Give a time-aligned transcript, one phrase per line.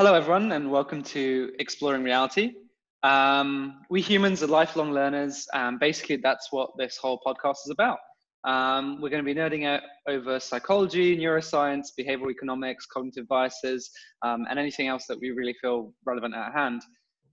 [0.00, 2.54] Hello, everyone, and welcome to Exploring Reality.
[3.02, 7.98] Um, we humans are lifelong learners, and basically, that's what this whole podcast is about.
[8.44, 13.90] Um, we're going to be nerding out over psychology, neuroscience, behavioral economics, cognitive biases,
[14.22, 16.80] um, and anything else that we really feel relevant at hand.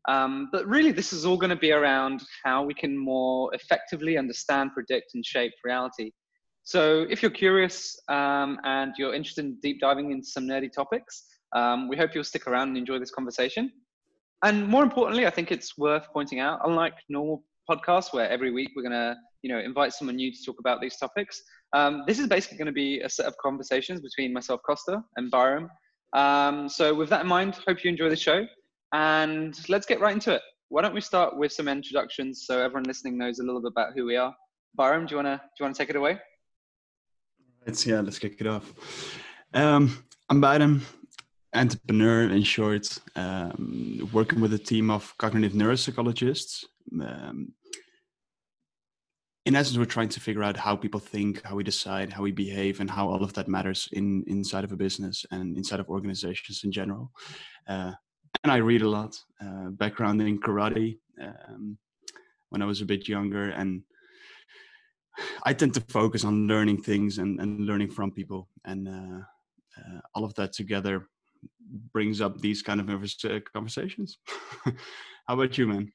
[0.10, 4.18] Um, but really, this is all going to be around how we can more effectively
[4.18, 6.12] understand, predict, and shape reality.
[6.64, 11.24] So, if you're curious um, and you're interested in deep diving into some nerdy topics,
[11.54, 13.72] um, we hope you'll stick around and enjoy this conversation.
[14.44, 18.72] And more importantly, I think it's worth pointing out, unlike normal podcasts where every week
[18.76, 21.42] we're going to, you know, invite someone new to talk about these topics,
[21.74, 25.32] um, this is basically going to be a set of conversations between myself, Kosta, and
[25.32, 25.70] Beirem.
[26.14, 28.46] Um, so with that in mind, hope you enjoy the show,
[28.94, 30.42] and let's get right into it.
[30.70, 33.94] Why don't we start with some introductions so everyone listening knows a little bit about
[33.96, 34.34] who we are?
[34.78, 36.20] Beirem, do you wanna do you wanna take it away?
[37.66, 38.74] Let's yeah, let's kick it off.
[39.54, 40.82] Um, I'm Beirem
[41.58, 46.64] entrepreneur in short, um, working with a team of cognitive neuropsychologists.
[47.02, 47.54] Um,
[49.46, 52.32] in essence, we're trying to figure out how people think, how we decide, how we
[52.32, 55.90] behave, and how all of that matters in inside of a business and inside of
[55.90, 57.12] organizations in general.
[57.68, 57.94] Uh,
[58.44, 59.18] and I read a lot.
[59.42, 61.78] Uh, background in karate um,
[62.50, 63.84] when I was a bit younger, and
[65.44, 69.22] I tend to focus on learning things and, and learning from people, and uh,
[69.78, 71.08] uh all of that together
[71.94, 72.88] brings up these kind of
[73.54, 74.18] conversations.
[75.28, 75.92] How about you, man?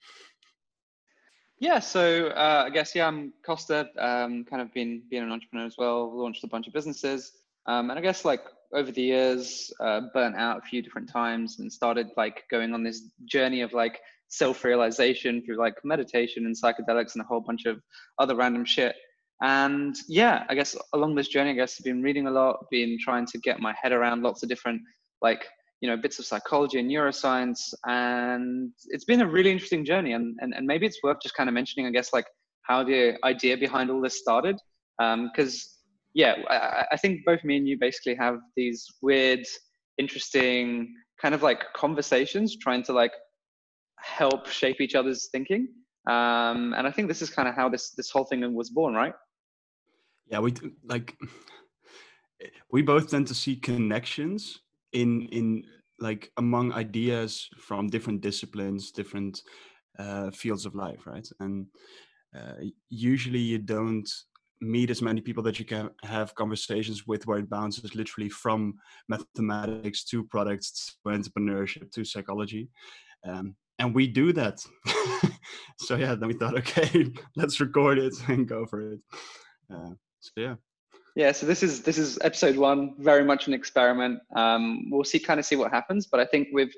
[1.58, 3.86] Yeah, so uh, I guess yeah, I'm Kosta.
[3.96, 6.12] Um, kind of been being an entrepreneur as well.
[6.18, 7.32] Launched a bunch of businesses,
[7.66, 8.42] um, and I guess like
[8.74, 12.82] over the years, uh, burnt out a few different times, and started like going on
[12.82, 17.80] this journey of like self-realization through like meditation and psychedelics and a whole bunch of
[18.18, 18.96] other random shit.
[19.42, 22.96] And yeah, I guess along this journey, I guess I've been reading a lot, been
[23.00, 24.82] trying to get my head around lots of different
[25.20, 25.44] like
[25.82, 30.38] you know bits of psychology and neuroscience and it's been a really interesting journey and,
[30.40, 32.26] and, and maybe it's worth just kind of mentioning i guess like
[32.62, 34.56] how the idea behind all this started.
[34.98, 35.60] Because um,
[36.14, 39.44] yeah I, I think both me and you basically have these weird
[39.98, 43.12] interesting kind of like conversations trying to like
[43.98, 45.68] help shape each other's thinking.
[46.08, 48.94] Um, and i think this is kind of how this this whole thing was born
[48.94, 49.14] right?
[50.26, 50.52] Yeah we
[50.84, 51.16] like
[52.72, 54.61] we both tend to see connections
[54.92, 55.64] in in
[55.98, 59.42] like among ideas from different disciplines different
[59.98, 61.28] uh, fields of life right?
[61.40, 61.66] And
[62.36, 62.54] uh,
[62.88, 64.08] usually you don't
[64.60, 68.74] meet as many people that you can have conversations with where it bounces literally from
[69.08, 72.68] mathematics to products to entrepreneurship to psychology.
[73.26, 74.64] Um, and we do that.
[75.78, 79.00] So yeah then we thought okay let's record it and go for it.
[79.72, 80.54] Uh, so yeah
[81.14, 84.20] yeah, so this is this is episode one, very much an experiment.
[84.34, 86.06] Um, we'll see, kind of see what happens.
[86.06, 86.74] But I think we've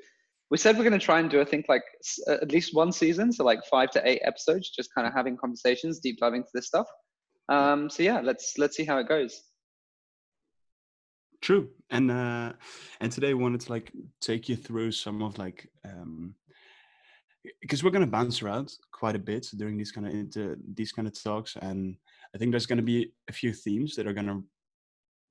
[0.51, 1.83] we said we're going to try and do, I think, like
[2.27, 5.99] at least one season, so like five to eight episodes, just kind of having conversations,
[5.99, 6.87] deep diving into this stuff.
[7.49, 9.41] Um, so yeah, let's let's see how it goes.
[11.41, 12.53] True, and uh,
[12.99, 16.35] and today I wanted to like take you through some of like um,
[17.61, 20.91] because we're going to bounce around quite a bit during these kind of into these
[20.91, 21.97] kind of talks and
[22.35, 24.43] I think there's going to be a few themes that are going to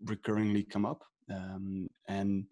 [0.04, 1.04] recurringly come up.
[1.30, 2.46] Um, and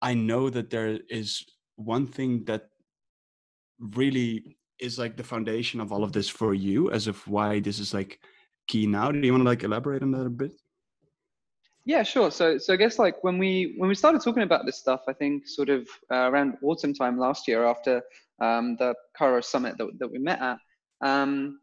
[0.00, 2.68] I know that there is one thing that
[3.80, 7.80] really is like the foundation of all of this for you as of why this
[7.80, 8.20] is like
[8.68, 9.10] key now.
[9.10, 10.52] Do you want to like elaborate on that a bit?
[11.84, 12.30] Yeah, sure.
[12.30, 15.12] So, so I guess like when we when we started talking about this stuff, I
[15.14, 18.02] think sort of uh, around autumn time last year, after
[18.40, 20.58] um, the Cairo summit that, that we met at,
[21.00, 21.58] um,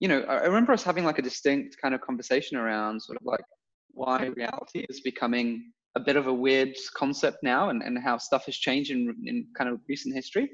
[0.00, 3.26] you know, I remember us having like a distinct kind of conversation around sort of
[3.26, 3.44] like
[3.92, 8.46] why reality is becoming a bit of a weird concept now and, and how stuff
[8.46, 10.48] has changed in, in kind of recent history.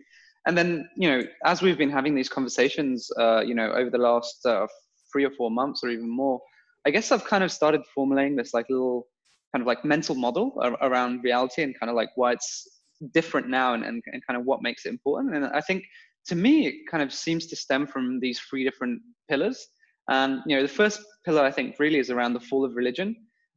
[0.47, 3.99] And then, you know, as we've been having these conversations, uh, you know, over the
[3.99, 4.67] last uh,
[5.13, 6.41] three or four months or even more,
[6.87, 9.07] I guess I've kind of started formulating this like little
[9.53, 12.67] kind of like mental model around reality and kind of like why it's
[13.13, 15.37] different now and, and, and kind of what makes it important.
[15.37, 15.85] And I think
[16.29, 19.69] to me, it kind of seems to stem from these three different pillars.
[20.09, 23.17] And you know, the first pillar I think really is around the fall of religion.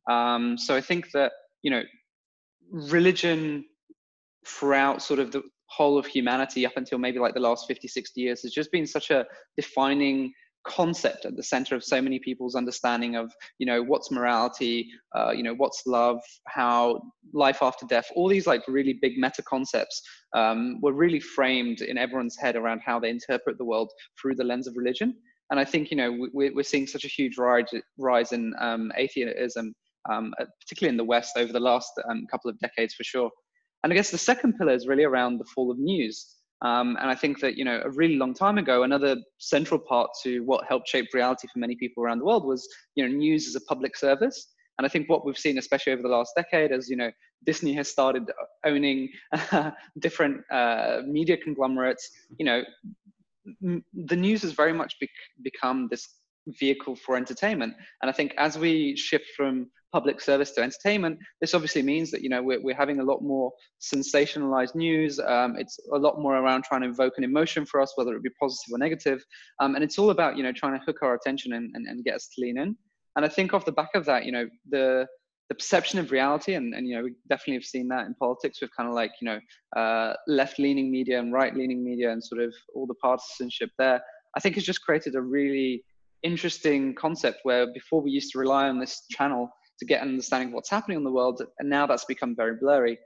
[0.09, 1.31] Um, so I think that
[1.61, 1.83] you know,
[2.71, 3.65] religion
[4.45, 8.21] throughout sort of the whole of humanity up until maybe like the last 50, 60
[8.21, 9.25] years has just been such a
[9.55, 10.33] defining
[10.65, 15.31] concept at the center of so many people's understanding of you know what's morality uh,
[15.31, 17.01] you know what's love how
[17.33, 20.01] life after death all these like really big meta concepts
[20.35, 23.91] um, were really framed in everyone's head around how they interpret the world
[24.21, 25.15] through the lens of religion
[25.49, 27.65] and i think you know we, are seeing such a huge rise,
[27.97, 29.73] rise in um, atheism
[30.09, 33.29] um, uh, particularly in the west over the last um, couple of decades for sure
[33.83, 36.35] And I guess the second pillar is really around the fall of news.
[36.61, 40.09] Um, and I think that, you know, a really long time ago, another central part
[40.23, 43.47] to what helped shape reality for many people around the world was, you know, news
[43.47, 44.53] as a public service.
[44.77, 47.11] And I think what we've seen, especially over the last decade, as you know,
[47.45, 48.23] Disney has started
[48.65, 49.09] owning
[49.99, 52.09] different uh, media conglomerates.
[52.37, 52.63] You know,
[53.63, 55.09] m- the news has very much bec-
[55.43, 56.07] become this
[56.47, 57.73] vehicle for entertainment.
[58.01, 62.21] And I think as we shift from public service to entertainment, this obviously means that
[62.21, 63.51] you know we're, we're having a lot more
[63.81, 65.19] sensationalized news.
[65.19, 68.23] Um, it's a lot more around trying to invoke an emotion for us, whether it
[68.23, 69.23] be positive or negative.
[69.59, 72.03] Um, and it's all about you know trying to hook our attention and, and, and
[72.03, 72.75] get us to lean in.
[73.15, 75.07] And I think off the back of that, you know, the
[75.49, 78.61] the perception of reality, and, and you know, we definitely have seen that in politics
[78.61, 79.39] with kind of like you know
[79.75, 84.01] uh, left-leaning media and right-leaning media, and sort of all the partisanship there.
[84.37, 85.83] I think has just created a really
[86.21, 90.49] interesting concept where before we used to rely on this channel to get an understanding
[90.49, 92.97] of what's happening in the world, and now that's become very blurry.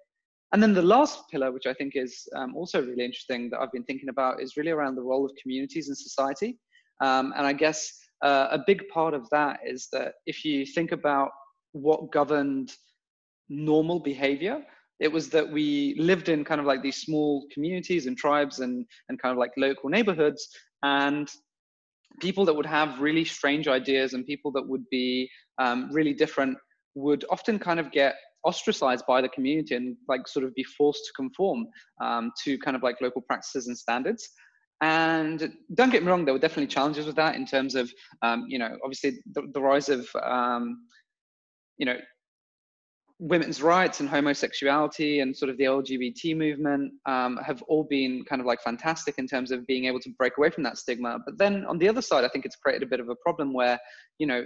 [0.52, 3.72] And then the last pillar, which I think is um, also really interesting that I've
[3.72, 6.60] been thinking about, is really around the role of communities in society.
[7.02, 7.92] Um, and I guess
[8.24, 11.32] uh, a big part of that is that if you think about
[11.72, 12.72] what governed
[13.50, 14.64] normal behavior,
[15.00, 18.86] it was that we lived in kind of like these small communities and tribes and,
[19.10, 20.48] and kind of like local neighborhoods.
[20.84, 21.30] And
[22.20, 26.58] people that would have really strange ideas and people that would be um, really different
[26.96, 31.06] would often kind of get ostracized by the community and like sort of be forced
[31.06, 31.66] to conform
[32.02, 34.30] um, to kind of like local practices and standards.
[34.82, 38.46] And don't get me wrong there were definitely challenges with that in terms of um,
[38.50, 40.78] you know obviously the, the rise of um,
[41.78, 41.96] you know
[43.24, 48.42] women's rights and homosexuality and sort of the LGBT movement um, have all been kind
[48.42, 51.20] of like fantastic in terms of being able to break away from that stigma.
[51.26, 53.54] But then on the other side, I think it's created a bit of a problem
[53.54, 53.80] where,
[54.20, 54.46] you know,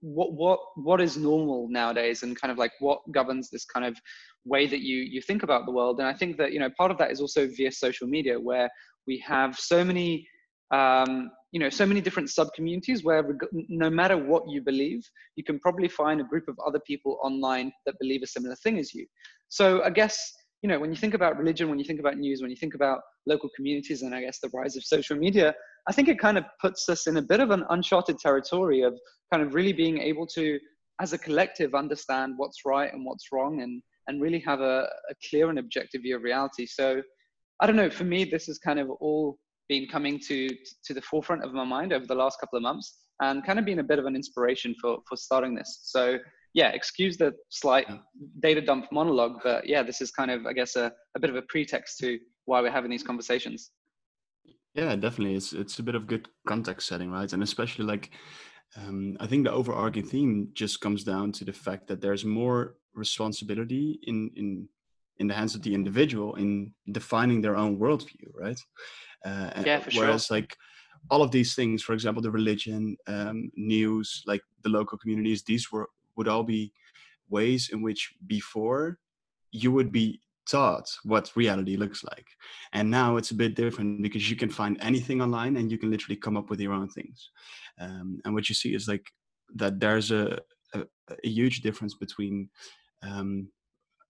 [0.00, 3.96] what what what is normal nowadays and kind of like what governs this kind of
[4.44, 6.90] way that you you think about the world and i think that you know part
[6.90, 8.68] of that is also via social media where
[9.06, 10.28] we have so many
[10.70, 13.24] um, you know so many different sub communities where
[13.68, 15.02] no matter what you believe
[15.36, 18.78] you can probably find a group of other people online that believe a similar thing
[18.78, 19.06] as you.
[19.48, 20.18] So i guess
[20.62, 22.74] you know when you think about religion when you think about news when you think
[22.74, 25.54] about local communities and i guess the rise of social media
[25.88, 28.94] i think it kind of puts us in a bit of an uncharted territory of
[29.32, 30.58] kind of really being able to
[31.00, 35.14] as a collective understand what's right and what's wrong and and really have a, a
[35.28, 36.66] clear and objective view of reality.
[36.66, 37.02] So
[37.60, 40.48] i don't know for me this is kind of all been coming to
[40.84, 43.64] to the forefront of my mind over the last couple of months and kind of
[43.64, 45.80] been a bit of an inspiration for for starting this.
[45.82, 46.18] So
[46.54, 47.86] yeah excuse the slight
[48.40, 51.36] data dump monologue but yeah this is kind of i guess a, a bit of
[51.36, 53.72] a pretext to why we're having these conversations.
[54.74, 55.34] Yeah definitely.
[55.36, 57.32] It's it's a bit of good context setting right?
[57.32, 58.10] And especially like
[58.76, 62.76] um, i think the overarching theme just comes down to the fact that there's more
[62.94, 64.68] responsibility in in
[65.18, 68.60] in the hands of the individual in defining their own worldview right
[69.24, 70.36] uh, yeah, for whereas sure.
[70.38, 70.56] like
[71.10, 75.70] all of these things, for example, the religion, um, news, like the local communities, these
[75.70, 76.72] were would all be
[77.28, 78.98] ways in which before
[79.52, 82.26] you would be taught what reality looks like.
[82.72, 85.90] And now it's a bit different because you can find anything online and you can
[85.90, 87.30] literally come up with your own things.
[87.80, 89.06] Um, and what you see is like
[89.56, 90.38] that there's a,
[90.72, 90.80] a,
[91.24, 92.48] a huge difference between
[93.02, 93.48] um,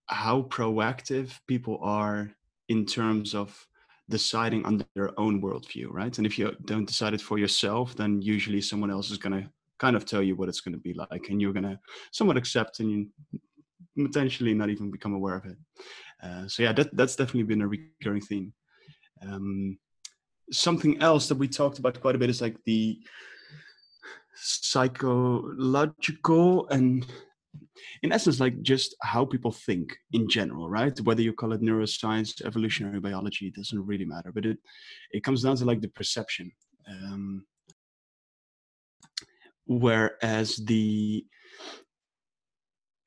[0.07, 2.31] how proactive people are
[2.69, 3.67] in terms of
[4.09, 6.17] deciding on their own worldview, right?
[6.17, 9.49] And if you don't decide it for yourself, then usually someone else is going to
[9.79, 11.79] kind of tell you what it's going to be like, and you're going to
[12.11, 13.07] somewhat accept and
[13.97, 15.57] potentially not even become aware of it.
[16.23, 18.53] Uh, so yeah, that, that's definitely been a recurring theme.
[19.21, 19.77] Um,
[20.51, 22.99] something else that we talked about quite a bit is like the
[24.35, 27.05] psychological and
[28.03, 30.99] in essence like just how people think in general right?
[31.01, 34.57] Whether you call it neuroscience evolutionary biology it doesn't really matter but it
[35.11, 36.51] it comes down to like the perception
[36.89, 37.45] um,
[39.65, 41.25] whereas the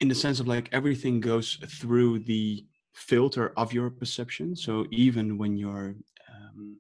[0.01, 4.57] in the sense of like everything goes through the filter of your perception.
[4.57, 5.95] So even when you're
[6.31, 6.79] um,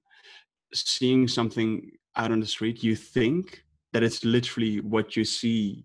[0.73, 5.85] seeing something out on the street you think that it's literally what you see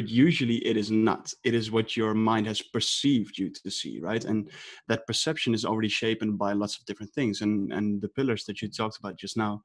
[0.00, 1.30] but usually it is not.
[1.44, 4.24] It is what your mind has perceived you to see right?
[4.24, 4.50] And
[4.88, 7.42] that perception is already shaped by lots of different things.
[7.42, 9.62] And and the pillars that you talked about just now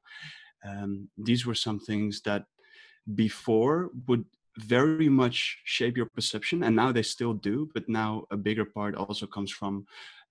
[0.68, 2.44] um, these were some things that
[3.14, 4.24] before would
[4.58, 8.94] very much shape your perception and now they still do but now a bigger part
[8.94, 9.86] also comes from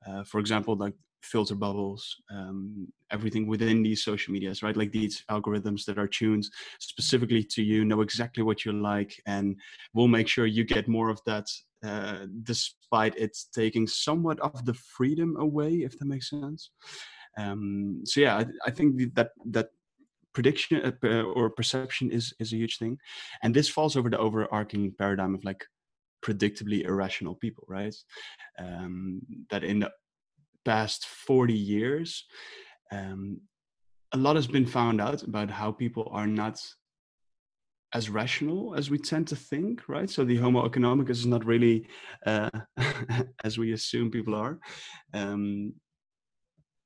[0.07, 0.95] uh, for example like
[1.25, 4.77] filter bubbles, um, everything within these social medias, right?
[4.77, 6.47] Like these algorithms that are tuned
[6.79, 9.55] specifically to you, know exactly what you like, and
[9.93, 11.47] will make sure you get more of that
[11.85, 16.71] uh, despite it taking somewhat of the freedom away, if that makes sense.
[17.37, 19.69] Um, so yeah, I, I think that that
[20.33, 22.97] prediction uh, or perception is is a huge thing,
[23.43, 25.65] and this falls over the overarching paradigm of like
[26.25, 27.95] predictably irrational people, right?
[28.57, 29.91] Um, that in the
[30.65, 32.25] past 40 years,
[32.91, 33.41] um,
[34.11, 36.59] a lot has been found out about how people are not
[37.93, 40.09] as rational as we tend to think, right?
[40.09, 41.87] So the Homo economicus is not really
[42.25, 42.49] uh,
[43.43, 44.59] as we assume people are,
[45.13, 45.73] um,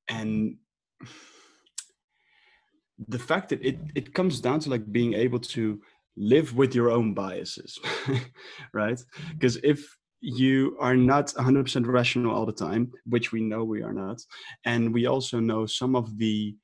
[0.07, 0.57] and
[3.07, 5.81] the fact that it it comes down to like being able to
[6.17, 7.79] live with your own biases,
[8.73, 9.01] right?
[9.33, 13.93] Because if you are not 100% rational all the time, which we know we are
[13.93, 14.21] not,
[14.65, 16.55] and we also know some of the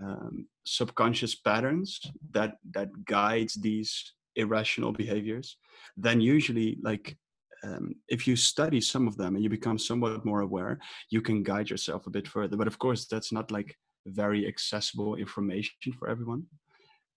[0.00, 2.00] um, subconscious patterns
[2.32, 5.56] that that guides these irrational behaviors,
[5.96, 7.16] then usually like
[7.64, 10.78] um, if you study some of them and you become somewhat more aware,
[11.10, 12.56] you can guide yourself a bit further.
[12.56, 16.44] But of course, that's not like very accessible information for everyone.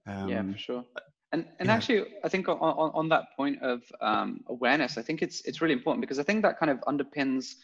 [0.08, 0.86] Um, yeah, for sure.
[1.32, 1.76] And and yeah.
[1.76, 5.62] actually, I think on, on, on that point of um, awareness, I think it's it's
[5.62, 7.56] really important because I think that kind of underpins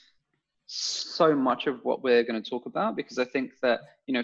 [0.67, 2.95] so much of what we're going to talk about.
[2.95, 4.23] Because I think that you know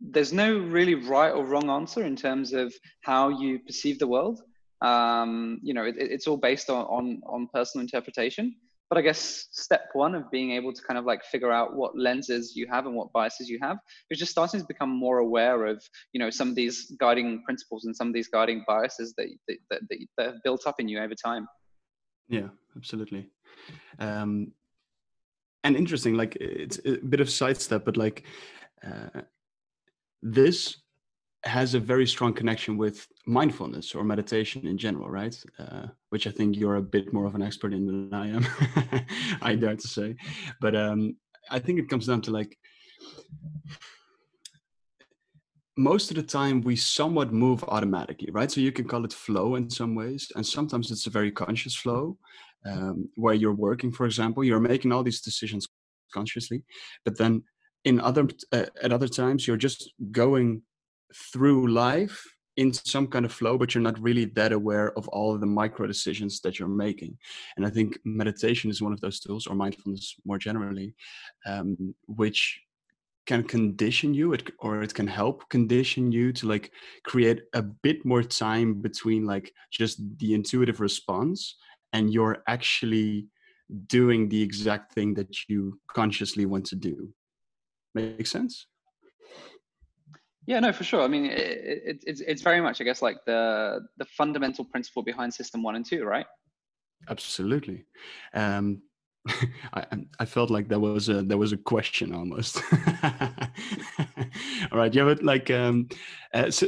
[0.00, 4.42] there's no really right or wrong answer in terms of how you perceive the world.
[4.80, 8.56] Um, you know, it, it's all based on, on on personal interpretation
[8.92, 11.96] but i guess step one of being able to kind of like figure out what
[11.96, 13.78] lenses you have and what biases you have
[14.10, 15.82] is just starting to become more aware of
[16.12, 19.56] you know some of these guiding principles and some of these guiding biases that that,
[19.70, 19.80] that,
[20.18, 21.48] that have built up in you over time.
[22.28, 23.30] Yeah absolutely.
[23.98, 24.52] Um
[25.64, 28.24] and interesting like it's a bit of sidestep but like
[28.86, 29.22] uh,
[30.22, 30.76] this
[31.44, 35.36] has a very strong connection with mindfulness or meditation in general, right?
[35.58, 38.46] Uh, which I think you're a bit more of an expert in than I am.
[39.42, 40.14] I dare to say,
[40.60, 41.16] but um,
[41.50, 42.56] I think it comes down to like
[45.76, 48.50] most of the time we somewhat move automatically, right?
[48.50, 51.74] So you can call it flow in some ways, and sometimes it's a very conscious
[51.74, 52.18] flow
[52.66, 55.66] um, where you're working, for example, you're making all these decisions
[56.12, 56.62] consciously,
[57.04, 57.42] but then
[57.84, 60.62] in other uh, at other times you're just going
[61.14, 62.24] through life
[62.56, 65.46] in some kind of flow, but you're not really that aware of all of the
[65.46, 67.16] micro decisions that you're making.
[67.56, 70.94] And I think meditation is one of those tools, or mindfulness more generally,
[71.46, 72.60] um, which
[73.26, 76.72] can condition you it, or it can help condition you to like
[77.04, 81.56] create a bit more time between like just the intuitive response
[81.92, 83.26] and you're actually
[83.86, 87.12] doing the exact thing that you consciously want to do
[87.94, 88.66] make sense
[90.46, 91.02] yeah, no, for sure.
[91.02, 95.02] I mean, it, it, it's it's very much, I guess, like the the fundamental principle
[95.02, 96.26] behind System One and Two, right?
[97.08, 97.84] Absolutely.
[98.34, 98.82] Um,
[99.72, 99.84] I
[100.18, 102.60] I felt like there was a there was a question almost.
[104.72, 105.88] All right, have it like um,
[106.34, 106.66] uh, so,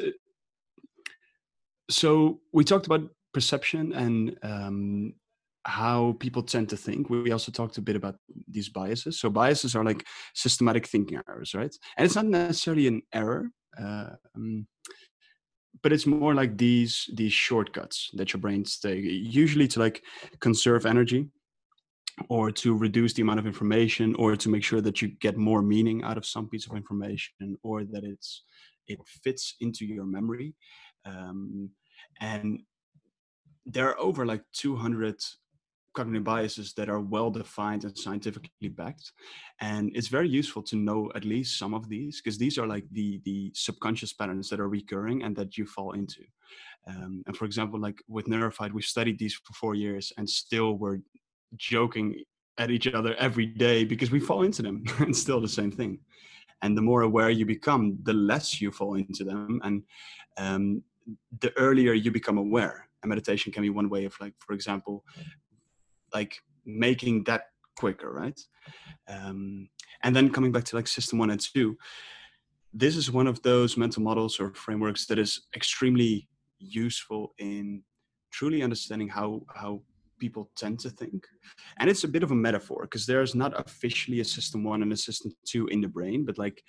[1.91, 5.15] so we talked about perception and um,
[5.65, 7.11] how people tend to think.
[7.11, 8.17] We also talked a bit about
[8.49, 9.19] these biases.
[9.19, 11.75] So biases are like systematic thinking errors, right?
[11.97, 14.67] And it's not necessarily an error, um,
[15.83, 20.03] but it's more like these these shortcuts that your brains take, usually to like
[20.41, 21.29] conserve energy,
[22.29, 25.63] or to reduce the amount of information, or to make sure that you get more
[25.63, 28.45] meaning out of some piece of information, or that it's
[28.87, 30.55] it fits into your memory.
[31.05, 31.71] Um,
[32.21, 32.61] and
[33.67, 35.17] there are over like 200
[35.95, 39.13] cognitive biases that are well defined and scientifically backed.
[39.61, 42.85] And it's very useful to know at least some of these because these are like
[42.93, 46.23] the the subconscious patterns that are recurring and that you fall into.
[46.87, 50.75] Um, and for example like with Neurofied we've studied these for four years and still
[50.75, 50.99] we're
[51.57, 52.23] joking
[52.59, 54.85] at each other every day because we fall into them.
[54.99, 55.99] And still the same thing.
[56.63, 59.61] And the more aware you become the less you fall into them.
[59.65, 59.83] And
[60.37, 60.83] um,
[61.41, 65.05] the earlier you become aware and meditation can be one way of like for example
[66.15, 68.41] like making that quicker right?
[69.09, 69.69] Um,
[70.03, 71.77] and then coming back to like system one and two
[72.77, 76.29] this is one of those mental models or frameworks that is extremely
[76.59, 77.83] useful in
[78.33, 79.81] truly understanding how how
[80.19, 81.25] people tend to think.
[81.79, 84.93] And it's a bit of a metaphor because there's not officially a system one and
[84.93, 86.63] a system two in the brain but like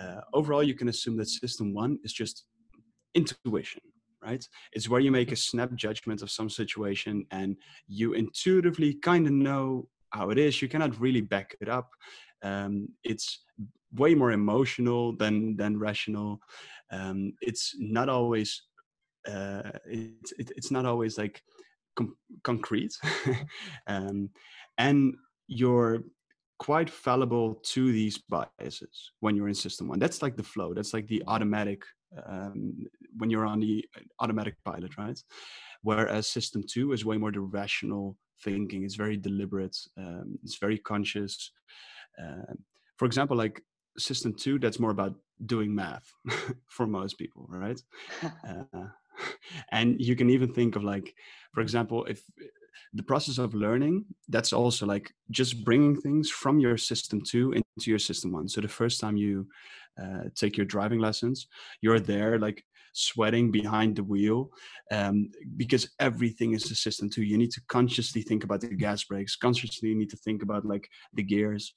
[0.00, 2.44] uh, overall you can assume that system one is just
[3.14, 3.82] intuition
[4.28, 4.44] right?
[4.72, 7.56] It's where you make a snap judgment of some situation and
[7.86, 10.60] you intuitively kind of know how it is.
[10.60, 11.88] You cannot really back it up.
[12.42, 13.44] Um, it's
[13.92, 16.40] way more emotional than than rational.
[16.90, 18.62] Um, it's not always
[19.26, 21.42] uh, it's it, it's not always like
[21.96, 22.94] com- concrete,
[23.86, 24.30] um,
[24.76, 25.14] and
[25.46, 26.04] you're
[26.58, 29.98] quite fallible to these biases when you're in system one.
[29.98, 30.74] That's like the flow.
[30.74, 31.82] That's like the automatic
[32.26, 32.86] um,
[33.16, 33.84] when you're on the
[34.20, 35.20] automatic pilot, right?
[35.82, 38.84] Whereas system two is way more the rational thinking.
[38.84, 39.76] It's very deliberate.
[39.96, 41.52] Um, it's very conscious.
[42.20, 42.54] Uh,
[42.96, 43.62] for example, like
[43.98, 45.14] system two, that's more about
[45.46, 46.10] doing math
[46.68, 47.80] for most people, right?
[48.48, 48.86] uh,
[49.72, 51.14] and you can even think of like,
[51.52, 52.22] for example, if
[52.94, 57.90] the process of learning that's also like just bringing things from your system two into
[57.90, 59.46] your system one so the first time you
[60.02, 61.46] uh, take your driving lessons
[61.80, 62.64] you're there like
[62.98, 64.50] sweating behind the wheel
[64.90, 67.22] um, because everything is a system two.
[67.22, 70.64] You need to consciously think about the gas brakes, consciously you need to think about
[70.64, 71.74] like the gears.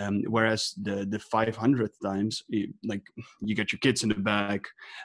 [0.00, 3.02] Um, whereas the the 500th times, you, like
[3.40, 4.62] you get your kids in the back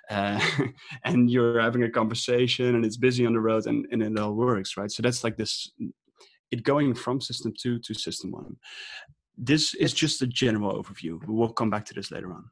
[0.09, 0.39] uh,
[1.05, 4.33] and you're having a conversation and it's busy on the road and, and it all
[4.33, 4.91] works, right?
[4.91, 5.71] So that's like this,
[6.51, 8.55] it going from system two to system one.
[9.37, 11.17] This is just a general overview.
[11.25, 12.49] We'll come back to this later on.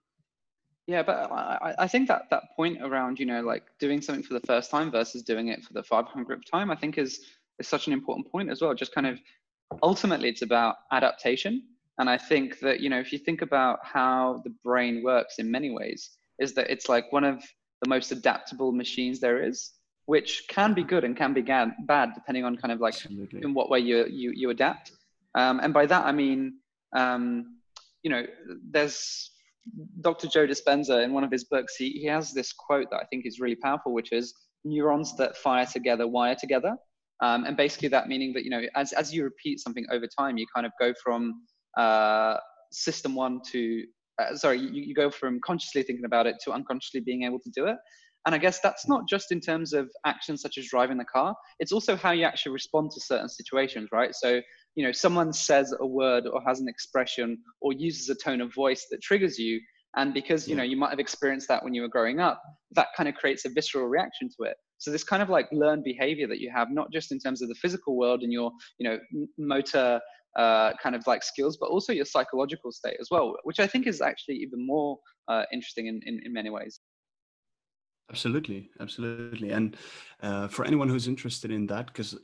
[0.88, 4.34] Yeah, but I, I think that that point around you know like doing something for
[4.34, 7.26] the first time versus doing it for the 500th time, I think is
[7.60, 8.74] is such an important point as well.
[8.74, 9.20] Just kind of
[9.84, 11.62] ultimately, it's about adaptation,
[11.98, 15.52] and I think that you know if you think about how the brain works in
[15.52, 17.44] many ways, is that it's like one of
[17.82, 19.74] the most adaptable machines there is,
[20.06, 23.42] which can be good and can be bad depending on kind of like Absolutely.
[23.44, 24.94] in what way you you you adapt.
[25.36, 26.60] Um, and by that I mean,
[26.96, 27.58] um,
[28.04, 28.24] you know,
[28.72, 29.32] there's
[30.02, 30.28] Dr.
[30.28, 33.26] Joe Dispenza, in one of his books, he, he has this quote that I think
[33.26, 34.34] is really powerful, which is
[34.64, 36.76] neurons that fire together wire together.
[37.22, 40.38] Um, and basically that meaning that, you know, as, as you repeat something over time,
[40.38, 41.42] you kind of go from
[41.78, 42.38] uh,
[42.72, 43.84] system one to,
[44.22, 47.52] uh, sorry, you, you go from consciously thinking about it to unconsciously being able to
[47.56, 47.78] do it.
[48.26, 51.34] And I guess that's not just in terms of actions such as driving the car,
[51.60, 54.14] it's also how you actually respond to certain situations, right?
[54.14, 54.42] So
[54.78, 58.54] you know someone says a word or has an expression or uses a tone of
[58.54, 59.60] voice that triggers you
[59.98, 62.88] and because you know you might have experienced that when you were growing up that
[62.96, 64.56] kind of creates a visceral reaction to it.
[64.78, 67.50] So this kind of like learned behavior that you have not just in terms of
[67.50, 69.00] the physical world and your you know
[69.40, 70.00] motor
[70.38, 73.88] uh, kind of like skills but also your psychological state as well which i think
[73.88, 76.80] is actually even more uh, interesting in, in, in many ways
[78.10, 79.52] Absolutely, absolutely.
[79.52, 79.76] And
[80.24, 82.20] uh, for anyone who's interested in that, because uh,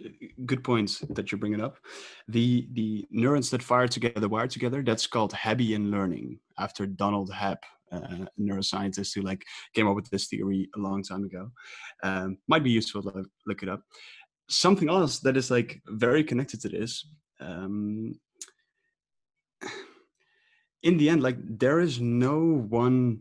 [0.45, 1.77] good points that you're bringing up,
[2.29, 4.81] the the neurons that fire together wire together.
[4.81, 7.57] That's called Hebbian learning, after Donald Hebb,
[7.91, 9.43] uh, neuroscientist who like
[9.73, 11.51] came up with this theory a long time ago.
[12.01, 13.81] Um, might be useful to look it up.
[14.49, 17.05] Something else that is like very connected to this.
[17.41, 18.15] Um,
[20.81, 23.19] in the end, like there is no one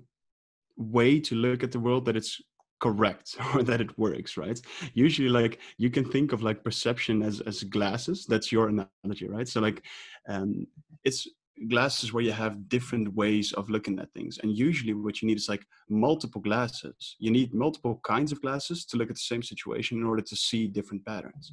[0.76, 2.40] way to look at the world that it's
[2.82, 4.60] correct or that it works right?
[4.94, 8.26] Usually like you can think of like perception as as glasses.
[8.26, 9.48] That's your analogy right?
[9.48, 9.82] So like
[10.28, 10.66] um
[11.04, 11.26] it's
[11.68, 14.38] glasses where you have different ways of looking at things.
[14.42, 17.16] And usually what you need is like multiple glasses.
[17.18, 20.36] You need multiple kinds of glasses to look at the same situation in order to
[20.36, 21.52] see different patterns.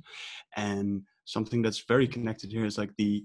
[0.56, 3.24] And something that's very connected here is like the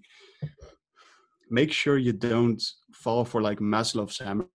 [1.50, 2.62] make sure you don't
[2.92, 4.48] fall for like maslow's hammer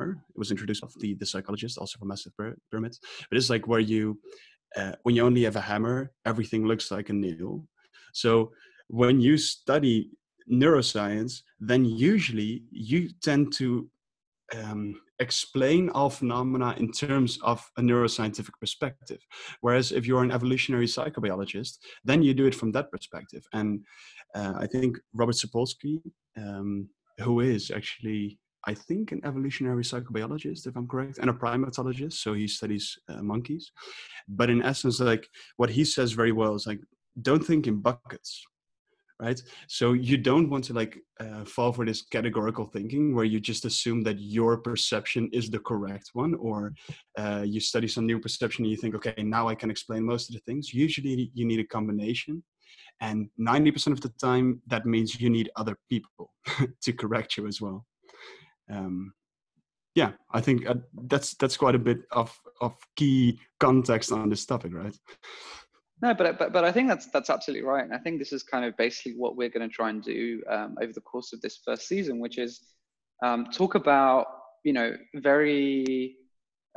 [0.00, 3.00] it was introduced of the, the psychologist, also from Maslow's pyramids.
[3.28, 4.18] But it's like where you,
[4.76, 7.64] uh, when you only have a hammer, everything looks like a nail.
[8.12, 8.52] So
[8.88, 10.10] when you study
[10.50, 13.88] neuroscience, then usually you tend to
[14.56, 19.18] um, explain all phenomena in terms of a neuroscientific perspective.
[19.60, 23.44] Whereas if you're an evolutionary psychobiologist, then you do it from that perspective.
[23.52, 23.80] And
[24.34, 26.00] uh, I think Robert Sapolsky,
[26.36, 32.14] um, who is actually I think, an evolutionary psychobiologist, if I'm correct, and a primatologist.
[32.14, 33.70] So he studies uh, monkeys.
[34.28, 36.80] But in essence, like what he says very well is like,
[37.22, 38.44] don't think in buckets,
[39.20, 39.40] right?
[39.68, 43.64] So you don't want to like uh, fall for this categorical thinking where you just
[43.64, 46.74] assume that your perception is the correct one, or
[47.16, 50.28] uh, you study some new perception and you think, okay, now I can explain most
[50.28, 50.74] of the things.
[50.74, 52.42] Usually, you need a combination.
[53.00, 56.32] And 90% of the time, that means you need other people
[56.82, 57.86] to correct you as well
[58.70, 59.12] um,
[59.94, 60.74] yeah, I think uh,
[61.06, 64.96] that's that's quite a bit of of key context on this topic, right?
[66.00, 68.42] No, but but but I think that's that's absolutely right, and I think this is
[68.42, 71.40] kind of basically what we're going to try and do um, over the course of
[71.40, 72.60] this first season, which is
[73.24, 74.26] um, talk about
[74.64, 76.16] you know very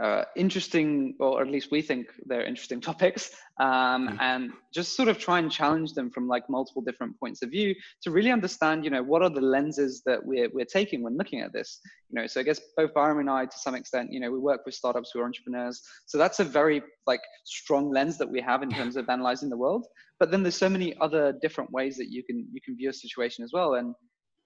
[0.02, 4.18] uh, interesting, or at least we think they're interesting topics, um, mm.
[4.20, 7.76] and just sort of try and challenge them from like multiple different points of view
[8.02, 11.42] to really understand, you know, what are the lenses that we're we're taking when looking
[11.42, 11.80] at this.
[12.10, 14.40] You know, so I guess both Beirem and I, to some extent, you know, we
[14.40, 18.42] work with startups who are entrepreneurs, so that's a very like strong lens that we
[18.42, 19.86] have in terms of analyzing the world.
[20.20, 22.94] But then there's so many other different ways that you can you can view a
[22.94, 23.94] situation as well, and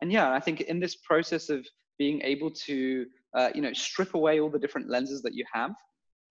[0.01, 1.65] and yeah, I think in this process of
[1.97, 3.05] being able to
[3.35, 5.71] uh, you know, strip away all the different lenses that you have,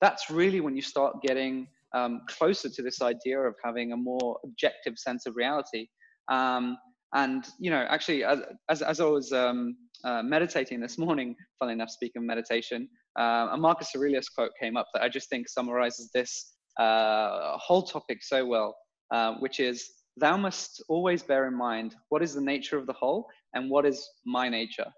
[0.00, 4.38] that's really when you start getting um, closer to this idea of having a more
[4.44, 5.87] objective sense of reality.
[6.29, 6.77] Um,
[7.14, 11.74] and you know, actually, as as, as I was um, uh, meditating this morning, funnily
[11.74, 15.48] enough, speaking of meditation, uh, a Marcus Aurelius quote came up that I just think
[15.48, 18.77] summarizes this uh, whole topic so well,
[19.12, 22.92] uh, which is, "Thou must always bear in mind what is the nature of the
[22.94, 24.90] whole and what is my nature."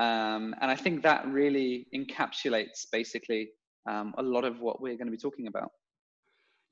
[0.00, 3.50] Um, and I think that really encapsulates basically
[3.86, 5.70] um, a lot of what we're going to be talking about.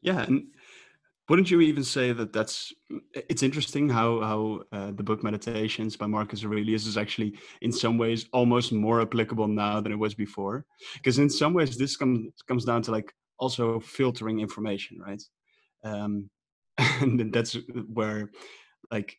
[0.00, 0.46] Yeah, and
[1.28, 2.72] wouldn't you even say that that's
[3.12, 7.98] it's interesting how how uh, the book Meditations by Marcus Aurelius is actually in some
[7.98, 10.64] ways almost more applicable now than it was before,
[10.94, 15.22] because in some ways this comes comes down to like also filtering information, right?
[15.84, 16.30] Um,
[16.78, 17.58] and that's
[17.92, 18.30] where
[18.90, 19.18] like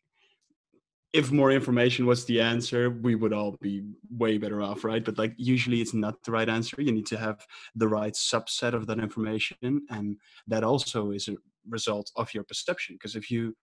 [1.12, 5.04] if more information was the answer, we would all be way better off, right?
[5.04, 6.82] But like usually it's not the right answer.
[6.82, 7.46] You need to have
[7.76, 10.18] the right subset of that information, and
[10.48, 11.36] that also is a
[11.68, 12.96] result of your perception.
[12.96, 13.56] Because if you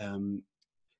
[0.00, 0.42] um,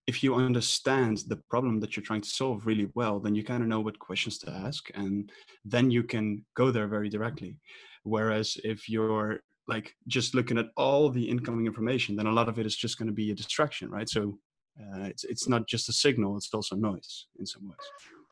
[0.07, 3.63] if you understand the problem that you're trying to solve really well, then you kind
[3.63, 5.33] of know what questions to ask, and
[5.65, 7.57] then you can go there very directly.
[8.05, 12.59] Whereas if you're like just looking at all the incoming information, then a lot of
[12.59, 14.09] it is just going to be a distraction, right?
[14.09, 14.39] So
[14.79, 17.77] uh, it's it's not just a signal; it's also noise in some ways.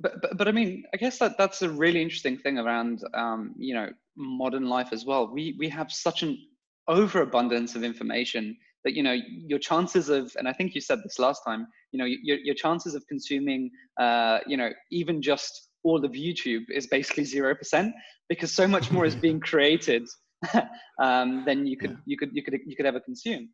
[0.01, 3.55] But, but, but I mean, I guess that that's a really interesting thing around um,
[3.59, 5.31] you know modern life as well.
[5.33, 6.38] We we have such an
[6.87, 11.18] overabundance of information that you know your chances of, and I think you said this
[11.18, 13.70] last time, you know your your chances of consuming
[14.01, 17.94] uh, you know even just all of YouTube is basically zero percent
[18.29, 20.07] because so much more is being created
[21.03, 21.96] um, than you could yeah.
[22.07, 23.48] you could you could you could ever consume.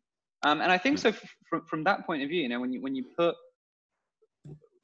[0.45, 1.11] Um, and I think so
[1.49, 3.35] from, from that point of view, you know, when you, when you put,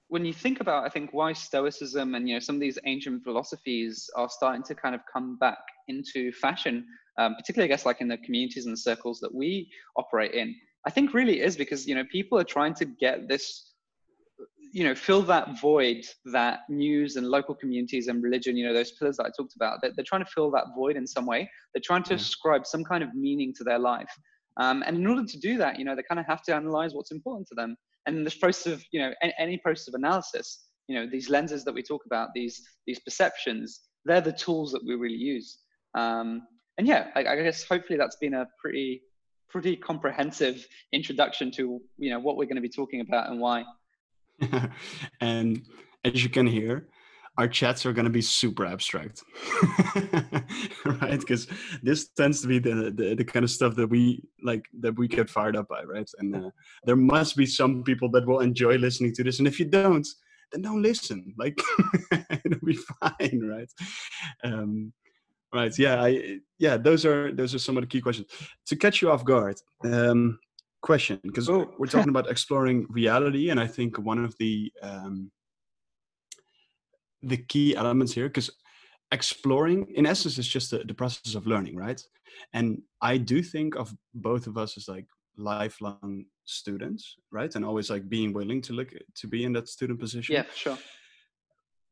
[0.07, 3.23] when you think about, I think why Stoicism and, you know, some of these ancient
[3.23, 6.83] philosophies are starting to kind of come back into fashion,
[7.19, 10.55] um, particularly, I guess, like in the communities and the circles that we operate in,
[10.87, 13.67] I think really is because, you know, people are trying to get this
[14.73, 18.93] you know fill that void that news and local communities and religion you know those
[18.93, 21.49] pillars that i talked about they're, they're trying to fill that void in some way.
[21.73, 24.09] They're trying to ascribe some kind of meaning to their life
[24.57, 26.93] um, and in order to do that, you know, they kind of have to analyze
[26.93, 27.75] what's important to them.
[28.05, 31.29] And in this process of, you know, any, any process of analysis, you know, these
[31.29, 35.59] lenses that we talk about, these these perceptions, they're the tools that we really use.
[35.95, 36.43] Um,
[36.77, 39.03] and yeah, I, I guess hopefully that's been a pretty
[39.49, 43.63] pretty comprehensive introduction to you know what we're going to be talking about and why.
[45.21, 45.61] and
[46.03, 46.87] as you can hear,
[47.37, 49.23] our chats are going to be super abstract
[50.85, 51.19] right?
[51.19, 51.47] Because
[51.81, 55.07] this tends to be the, the, the kind of stuff that we like that we
[55.07, 56.09] get fired up by right?
[56.19, 56.49] And uh,
[56.83, 60.07] there must be some people that will enjoy listening to this and if you don't
[60.51, 61.57] then don't listen like
[62.11, 63.71] it'll be fine right?
[64.43, 64.93] Um
[65.53, 68.27] right yeah i yeah those are those are some of the key questions.
[68.67, 70.39] To catch you off guard um
[70.81, 71.71] question because oh.
[71.77, 75.31] we're talking about exploring reality and i think one of the um
[77.23, 78.49] the key elements here because
[79.11, 82.01] exploring in essence is just the, the process of learning right?
[82.53, 85.05] And i do think of both of us as like
[85.37, 87.53] lifelong students right?
[87.55, 90.35] And always like being willing to look to be in that student position.
[90.35, 90.77] Yeah sure.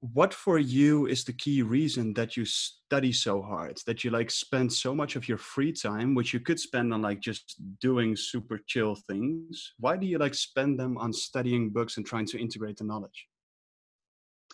[0.02, 4.32] What for you is the key reason that you study so hard that you like
[4.32, 8.16] spend so much of your free time which you could spend on like just doing
[8.16, 9.74] super chill things?
[9.78, 13.28] Why do you like spend them on studying books and trying to integrate the knowledge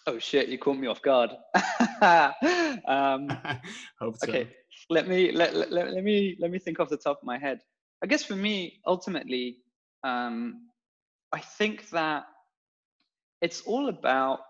[0.07, 0.49] Oh shit!
[0.49, 1.31] You caught me off guard.
[2.87, 3.29] um,
[3.99, 4.27] Hope so.
[4.27, 4.47] Okay,
[4.89, 7.59] let me let, let, let me let me think off the top of my head.
[8.03, 9.57] I guess for me, ultimately,
[10.03, 10.67] um,
[11.31, 12.25] I think that
[13.41, 14.41] it's all about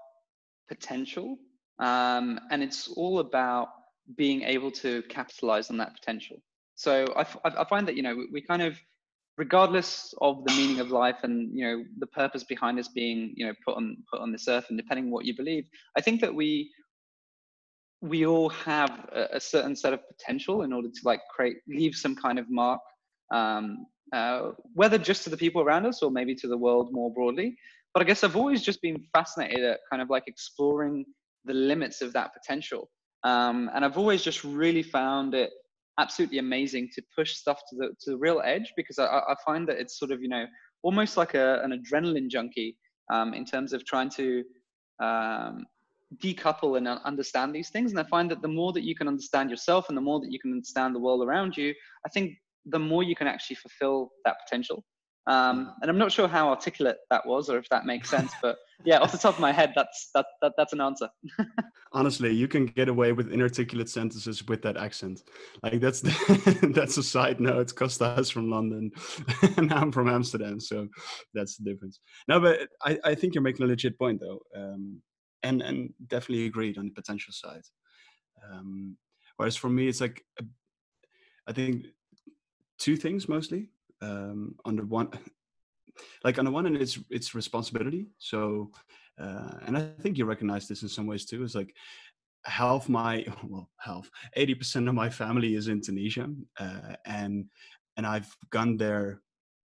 [0.67, 1.37] potential,
[1.79, 3.69] um, and it's all about
[4.17, 6.37] being able to capitalize on that potential.
[6.75, 8.77] So I, I find that you know we kind of
[9.37, 13.45] regardless of the meaning of life and you know the purpose behind us being you
[13.45, 15.65] know put on put on this earth and depending what you believe
[15.97, 16.71] i think that we
[18.01, 21.95] we all have a, a certain set of potential in order to like create leave
[21.95, 22.81] some kind of mark
[23.33, 27.11] um, uh, whether just to the people around us or maybe to the world more
[27.13, 27.57] broadly.
[27.93, 31.05] But i guess i've always just been fascinated at kind of like exploring
[31.45, 32.89] the limits of that potential
[33.23, 35.51] Um, and I've always just really found it
[35.99, 39.67] absolutely amazing to push stuff to the to the real edge because I, I find
[39.69, 40.45] that it's sort of you know
[40.83, 42.77] almost like a, an adrenaline junkie
[43.11, 44.43] um, in terms of trying to
[45.01, 45.65] um,
[46.17, 47.91] decouple and understand these things.
[47.91, 50.31] And I find that the more that you can understand yourself and the more that
[50.31, 51.73] you can understand the world around you,
[52.05, 54.83] I think the more you can actually fulfill that potential.
[55.27, 58.57] Um, and I'm not sure how articulate that was or if that makes sense, but
[58.83, 61.09] yeah, off the top of my head, that's that, that that's an answer.
[61.93, 65.23] Honestly, you can get away with inarticulate sentences with that accent.
[65.63, 67.73] Like that's the, that's a side note.
[67.73, 68.91] Kosta is from London,
[69.57, 70.87] and I'm from Amsterdam, so
[71.33, 71.99] that's the difference.
[72.27, 75.01] No, but I, I think you're making a legit point though, um,
[75.41, 77.63] and and definitely agreed on the potential side.
[78.51, 78.95] Um,
[79.37, 80.23] whereas for me, it's like
[81.47, 81.87] I think
[82.77, 83.69] two things mostly.
[84.05, 85.09] Um, on the one,
[86.23, 88.07] like on the one hand, it's it's responsibility.
[88.17, 88.71] So,
[89.19, 91.43] uh, and I think you recognize this in some ways too.
[91.43, 91.73] It's like
[92.45, 96.27] half my well, half eighty percent of my family is in Tunisia,
[96.59, 97.45] uh, and
[97.97, 99.21] and I've gone there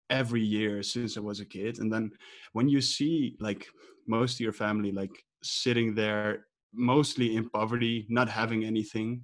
[0.09, 1.79] every year since I was a kid.
[1.79, 2.11] And then
[2.53, 3.67] when you see like
[4.07, 5.11] most of your family like
[5.43, 6.45] sitting there
[6.77, 9.23] mostly in poverty, not having anything.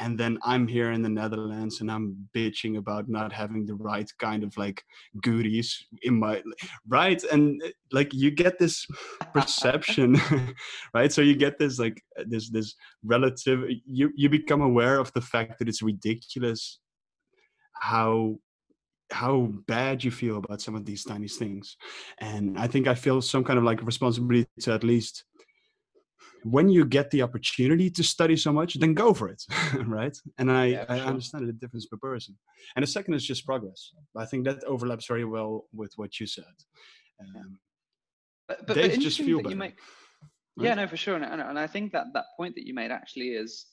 [0.00, 4.08] And then I'm here in the Netherlands and I'm bitching about not having the right
[4.18, 4.82] kind of like
[5.22, 6.42] goodies in my
[6.88, 7.22] right.
[7.24, 7.60] And
[7.92, 8.86] like you get this
[9.32, 10.20] perception,
[10.94, 11.12] right?
[11.12, 15.58] So you get this like this this relative you you become aware of the fact
[15.58, 16.78] that it's ridiculous
[17.80, 18.36] how
[19.10, 21.76] how bad you feel about some of these tiny things
[22.18, 25.24] and i think i feel some kind of like responsibility to at least
[26.44, 29.42] when you get the opportunity to study so much, then go for it,
[29.86, 30.16] right?
[30.38, 31.06] And I, yeah, I sure.
[31.06, 32.36] understand the difference per person.
[32.76, 33.92] And the second is just progress.
[34.16, 36.44] I think that overlaps very well with what you said.
[37.20, 37.58] Um,
[38.46, 39.56] but, but, but just feel better.
[39.56, 39.78] Make,
[40.56, 40.64] right?
[40.64, 41.16] Yeah, no, for sure.
[41.16, 43.66] And, and I think that that point that you made actually is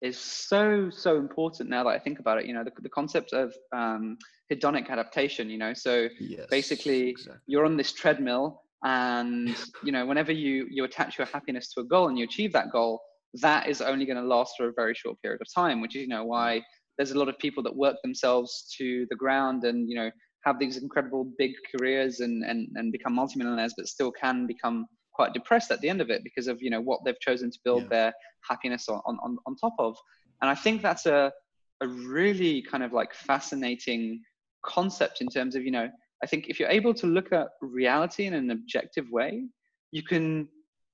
[0.00, 2.46] is so so important now that I think about it.
[2.46, 4.16] You know, the, the concept of um,
[4.52, 5.48] hedonic adaptation.
[5.50, 7.40] You know, so yes, basically exactly.
[7.46, 11.84] you're on this treadmill and you know whenever you you attach your happiness to a
[11.84, 13.00] goal and you achieve that goal
[13.34, 16.02] that is only going to last for a very short period of time which is
[16.02, 16.62] you know why
[16.96, 20.10] there's a lot of people that work themselves to the ground and you know
[20.44, 25.32] have these incredible big careers and and, and become multimillionaires but still can become quite
[25.32, 27.82] depressed at the end of it because of you know what they've chosen to build
[27.84, 27.88] yeah.
[27.88, 28.12] their
[28.48, 29.96] happiness on, on on top of
[30.40, 31.32] and i think that's a
[31.80, 34.20] a really kind of like fascinating
[34.64, 35.88] concept in terms of you know
[36.22, 39.44] I think if you're able to look at reality in an objective way,
[39.92, 40.48] you can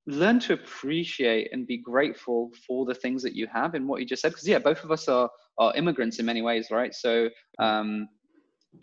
[0.07, 4.07] learn to appreciate and be grateful for the things that you have and what you
[4.07, 4.33] just said.
[4.33, 6.95] Because yeah, both of us are are immigrants in many ways, right?
[6.95, 8.09] So um,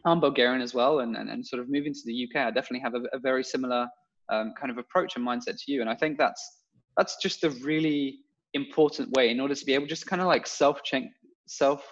[0.05, 2.79] I'm Bulgarian as well, and, and and sort of moving to the UK, I definitely
[2.79, 3.87] have a, a very similar
[4.31, 5.81] um, kind of approach and mindset to you.
[5.81, 6.43] And I think that's
[6.97, 8.19] that's just a really
[8.53, 11.03] important way in order to be able just kind of like self check
[11.47, 11.85] self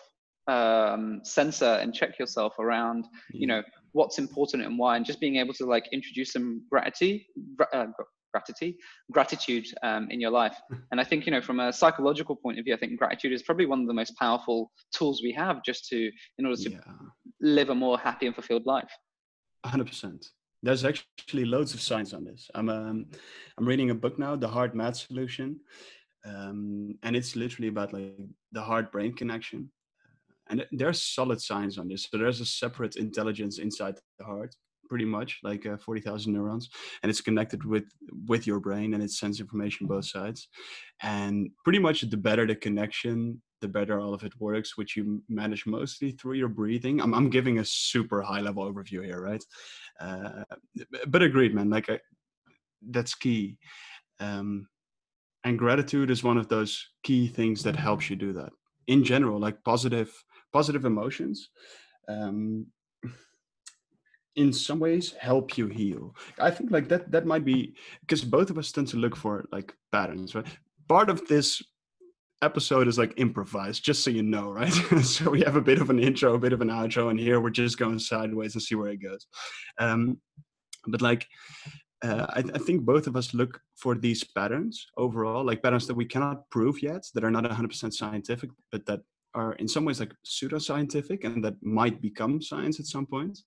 [0.47, 3.61] um, censor and check yourself around, you know,
[3.93, 7.21] what's important and why, and just being able to like introduce some gratitude,
[7.73, 7.87] uh,
[8.33, 8.75] gratitude,
[9.11, 10.55] gratitude um, in your life.
[10.91, 13.43] And I think you know, from a psychological point of view, I think gratitude is
[13.43, 16.79] probably one of the most powerful tools we have just to in order to yeah.
[17.41, 18.91] live a more happy and fulfilled life.
[19.65, 20.25] Hundred percent.
[20.61, 22.49] There's actually loads of science on this.
[22.55, 23.05] I'm um,
[23.57, 25.59] I'm reading a book now, The HeartMath Solution,
[26.25, 28.17] um, and it's literally about like
[28.51, 29.71] the heart brain connection
[30.49, 32.07] and there's solid science on this.
[32.09, 34.55] So there's a separate intelligence inside the heart
[34.89, 36.69] pretty much like uh, 40,000 neurons.
[37.01, 37.85] And it's connected with
[38.27, 40.49] with your brain and it sends information both sides.
[41.01, 45.21] And pretty much the better the connection the better all of it works which you
[45.27, 46.99] manage mostly through your breathing.
[47.01, 49.43] I'm, I'm giving a super high level overview here right?
[49.99, 50.43] Uh,
[51.07, 51.99] but agreed man like I,
[52.89, 53.57] that's key.
[54.19, 54.67] Um,
[55.43, 58.51] and gratitude is one of those key things that helps you do that.
[58.87, 60.11] In general like positive
[60.51, 61.49] positive emotions
[62.07, 62.65] um,
[64.35, 66.15] in some ways help you heal.
[66.39, 69.45] I think like that that might be because both of us tend to look for
[69.51, 70.47] like patterns right?
[70.87, 71.61] Part of this
[72.41, 74.73] episode is like improvised just so you know right?
[75.03, 77.41] So we have a bit of an intro a bit of an outro and here
[77.41, 79.27] we're just going sideways and see where it goes.
[79.77, 80.21] Um
[80.87, 81.27] but like
[82.01, 85.97] uh, I, I, think both of us look for these patterns overall, like patterns that
[85.97, 89.01] we cannot prove yet, that are not 100% scientific, but that
[89.35, 93.37] are in some ways like pseudoscientific and that might become science at some point.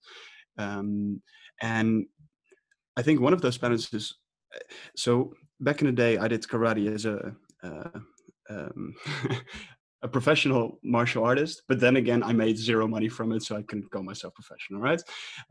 [0.58, 1.20] Um,
[1.60, 2.06] and
[2.96, 4.14] I think one of those patterns is
[4.96, 7.98] so back in the day, I did karate as a uh,
[8.50, 8.94] um,
[10.02, 13.62] a professional martial artist, but then again, I made zero money from it, so I
[13.62, 15.00] couldn't call myself professional, right?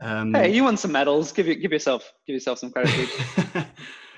[0.02, 1.32] Um, hey, you won some medals.
[1.32, 3.10] Give you, give yourself give yourself some credit.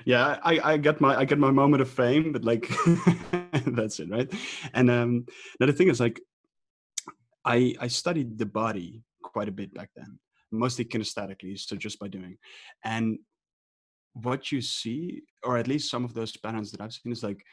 [0.04, 2.68] yeah, I, I get my I get my moment of fame, but like
[3.66, 4.32] that's it, right?
[4.72, 5.26] And um,
[5.60, 6.20] now the thing is like,
[7.44, 10.18] I I studied the body quite a bit back then,
[10.52, 12.36] mostly kinesthetically, so just by doing,
[12.84, 13.18] and
[14.12, 17.44] what you see, or at least some of those patterns that I've seen, is like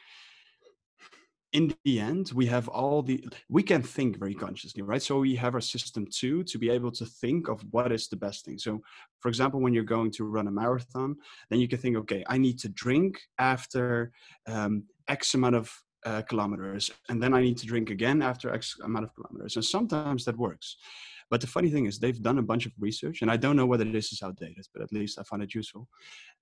[1.52, 5.02] in the end we have all the we can think very consciously right?
[5.02, 8.16] So we have our system two to be able to think of what is the
[8.16, 8.58] best thing.
[8.58, 8.80] So
[9.20, 11.16] for example when you're going to run a marathon
[11.50, 14.12] then you can think okay i need to drink after
[14.46, 15.72] um, x amount of
[16.04, 19.56] uh, kilometers and then i need to drink again after x amount of kilometers.
[19.56, 20.76] And sometimes that works.
[21.30, 23.66] But the funny thing is they've done a bunch of research and i don't know
[23.66, 25.88] whether this is outdated but at least i find it useful.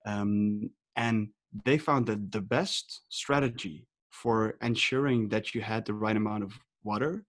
[0.05, 1.29] Um, and
[1.65, 6.53] they found that the best strategy for ensuring that you had the right amount of
[6.83, 7.23] water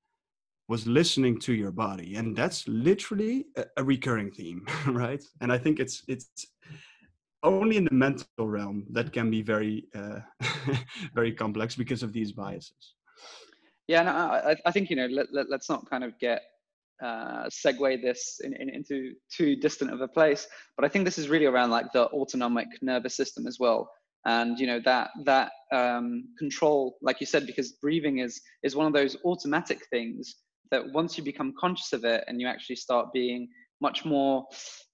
[0.69, 2.17] was listening to your body.
[2.17, 5.23] And that's literally a, a recurring theme right?
[5.41, 6.47] And i think it's it's
[7.43, 10.21] only in the mental realm that can be very uh,
[11.15, 12.95] very complex because of these biases.
[13.89, 16.43] Yeah no, I, I think you know let, let, us not kind of get
[17.03, 21.19] uh, segue this in, in, into too distant of a place but i think this
[21.19, 23.91] is really around like the autonomic nervous system as well
[24.27, 28.87] and you know that that um, control like you said because breathing is is one
[28.87, 30.37] of those automatic things
[30.71, 33.49] that once you become conscious of it and you actually start being
[33.81, 34.45] much more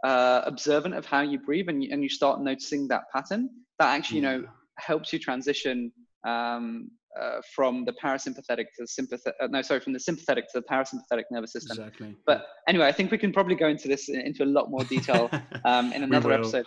[0.05, 3.95] uh, observant of how you breathe and you, and you start noticing that pattern that
[3.95, 4.45] actually you know
[4.79, 5.93] helps you transition
[6.27, 10.61] um, uh, from the parasympathetic to the sympathetic uh, no sorry from the sympathetic to
[10.61, 11.79] the parasympathetic nervous system.
[11.79, 12.17] Exactly.
[12.27, 15.31] But anyway i think we can probably go into this into a lot more detail
[15.65, 16.67] um, in another episode.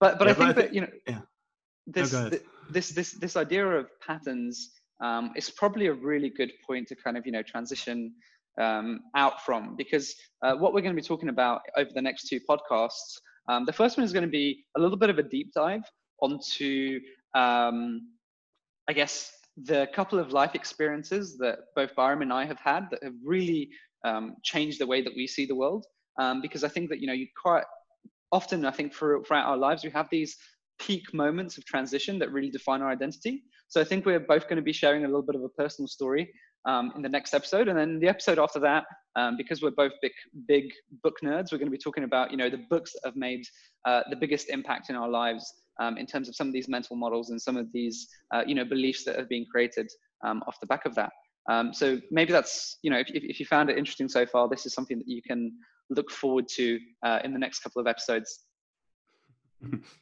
[0.00, 1.20] But but yeah, i think but that you know yeah
[1.86, 2.12] this
[2.70, 4.70] this this this idea of patterns
[5.02, 8.12] um, is probably a really good point to kind of you know transition
[8.60, 12.28] um, out from because uh, what we're going to be talking about over the next
[12.28, 13.18] two podcasts.
[13.48, 15.82] Um, the first one is going to be a little bit of a deep dive
[16.20, 17.00] onto,
[17.34, 18.08] um,
[18.88, 19.32] I guess,
[19.64, 23.68] the couple of life experiences that both Beirem and I have had that have really
[24.04, 25.86] um, changed the way that we see the world.
[26.18, 27.64] Um, because I think that you know you quite
[28.32, 30.36] often I think for, throughout our lives we have these
[30.86, 33.44] peak moments of transition that really define our identity.
[33.68, 35.88] So I think we're both going to be sharing a little bit of a personal
[35.88, 36.32] story
[36.64, 38.84] um, in the next episode, and then the episode after that,
[39.16, 40.12] um, because we're both big
[40.46, 43.16] big book nerds, we're going to be talking about you know the books that have
[43.16, 43.44] made
[43.84, 46.96] uh, the biggest impact in our lives um, in terms of some of these mental
[46.96, 49.90] models and some of these uh, you know beliefs that have been created
[50.24, 51.10] um, off the back of that.
[51.50, 54.66] Um, so maybe that's you know if, if you found it interesting so far, this
[54.66, 55.52] is something that you can
[55.90, 58.40] look forward to uh, in the next couple of episodes.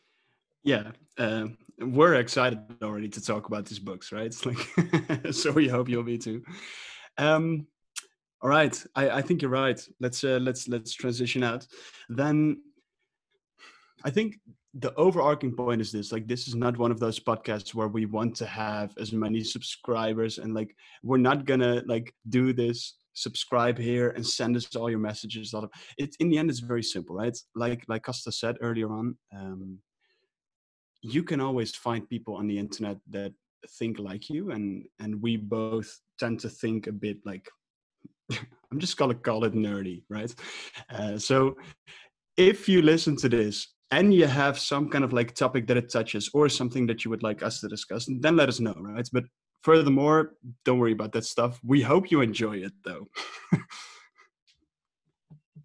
[0.64, 1.46] yeah uh,
[1.78, 4.26] we're excited already to talk about these books right?
[4.26, 6.42] It's like so we hope you'll be too.
[7.18, 7.66] Um
[8.42, 8.82] all right.
[8.94, 9.80] I i think you're right.
[10.00, 11.66] Let's uh, let's let's transition out.
[12.08, 12.62] Then
[14.02, 14.38] i think
[14.74, 18.06] the overarching point is this like this is not one of those podcasts where we
[18.06, 23.76] want to have as many subscribers and like we're not gonna like do this subscribe
[23.76, 25.52] here and send us all your messages
[25.98, 27.36] it in the end it's very simple right?
[27.54, 29.78] Like like Kosta said earlier on um
[31.02, 33.32] you can always find people on the internet that
[33.78, 37.48] think like you and and we both tend to think a bit like
[38.30, 40.34] i'm just gonna call it nerdy right?
[40.90, 41.56] Uh, so
[42.36, 45.90] if you listen to this and you have some kind of like topic that it
[45.90, 49.08] touches or something that you would like us to discuss then let us know right?
[49.12, 49.24] But
[49.62, 50.34] furthermore
[50.64, 51.60] don't worry about that stuff.
[51.64, 53.06] We hope you enjoy it though.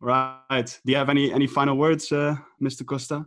[0.02, 0.80] Right.
[0.86, 3.26] Do you have any any final words uh, mr Kosta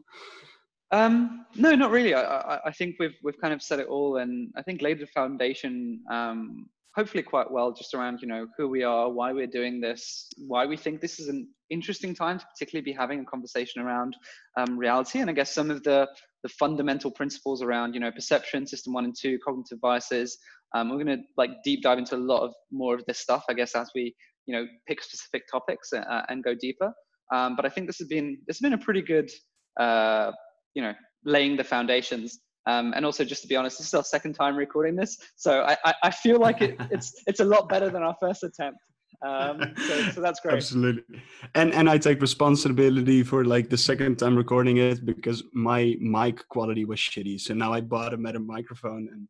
[0.90, 2.14] um, no, not really.
[2.14, 5.01] I, I, I, think we've we've kind of said it all, and I think laid
[5.01, 9.46] the foundation, um, hopefully quite well, just around you know who we are, why we're
[9.46, 13.24] doing this, why we think this is an interesting time to particularly be having a
[13.24, 14.16] conversation around
[14.57, 16.09] um, reality, and I guess some of the
[16.42, 20.38] the fundamental principles around you know perception, system one and two, cognitive biases.
[20.74, 23.44] Um, we're going to like deep dive into a lot of more of this stuff,
[23.51, 24.14] I guess, as we
[24.46, 26.94] you know pick specific topics uh, and go deeper.
[27.31, 29.31] Um, but I think this has been this has been a pretty good.
[29.79, 30.33] Uh,
[30.79, 32.38] you know laying the foundations.
[32.67, 35.62] Um, and also just to be honest this is our second time recording this so
[35.62, 38.79] i, I, I feel like it, it's it's a lot better than our first attempt.
[39.27, 40.55] Um, so, so that's great.
[40.55, 41.03] Absolutely.
[41.55, 46.47] And and i take responsibility for like the second time recording it because my mic
[46.55, 47.41] quality was shitty.
[47.41, 49.23] So now i bought a better microphone and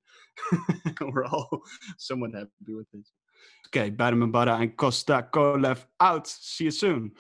[1.12, 1.62] we're all
[1.96, 3.06] somewhat happy with it.
[3.68, 6.26] Okay Badam and Bada and Kosta Kolev out.
[6.26, 7.12] See you soon